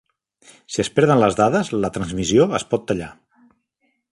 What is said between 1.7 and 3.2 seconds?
la transmissió es pot tallar.